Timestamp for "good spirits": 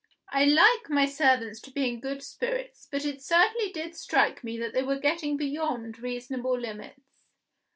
1.99-2.87